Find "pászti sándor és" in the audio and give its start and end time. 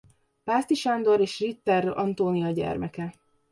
0.43-1.39